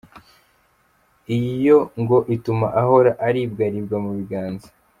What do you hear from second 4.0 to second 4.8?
mu biganza.